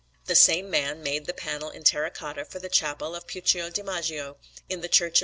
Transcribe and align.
The 0.25 0.33
same 0.35 0.67
man 0.71 1.03
made 1.03 1.27
the 1.27 1.31
panel 1.35 1.69
in 1.69 1.83
terra 1.83 2.09
cotta 2.09 2.43
for 2.43 2.57
the 2.57 2.69
Chapel 2.69 3.13
of 3.15 3.27
Puccio 3.27 3.69
di 3.69 3.83
Magio, 3.83 4.37
in 4.67 4.81
the 4.81 4.89
Church 4.89 5.19
of 5.19 5.19
S. 5.19 5.19